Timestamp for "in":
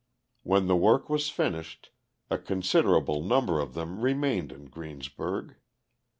4.51-4.65